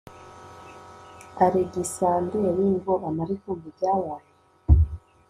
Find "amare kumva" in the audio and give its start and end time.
3.07-3.65